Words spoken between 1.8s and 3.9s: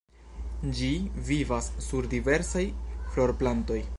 sur diversaj florplantoj.